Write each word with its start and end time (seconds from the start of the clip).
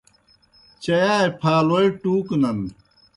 چیائے 0.83 1.27
پھالوئے 1.39 1.85
ٹُوکنَن۔ 2.01 2.59